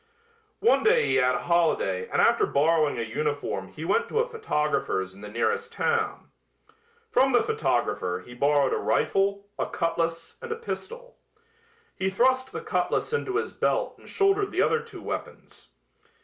One 0.61 0.81
day 0.81 1.05
he 1.05 1.15
had 1.17 1.35
a 1.35 1.43
holiday 1.43 2.09
and 2.09 2.19
after 2.23 2.47
borrowing 2.47 2.97
a 2.97 3.03
uniform 3.03 3.67
he 3.67 3.85
went 3.85 4.09
to 4.09 4.17
a 4.17 4.27
photographer's 4.27 5.13
in 5.13 5.21
the 5.21 5.29
nearest 5.29 5.71
town. 5.71 6.31
From 7.11 7.33
the 7.33 7.43
photographer 7.43 8.23
he 8.25 8.33
borrowed 8.33 8.73
a 8.73 8.77
rifle, 8.77 9.45
a 9.59 9.67
cutlass 9.67 10.37
and 10.41 10.51
a 10.51 10.55
pistol. 10.55 11.19
He 11.95 12.09
thrust 12.09 12.51
the 12.51 12.61
cutlass 12.61 13.13
into 13.13 13.35
his 13.37 13.53
belt 13.53 13.99
and 13.99 14.09
shouldered 14.09 14.49
the 14.49 14.63
other 14.63 14.79
two 14.79 15.03
weapons. 15.03 15.67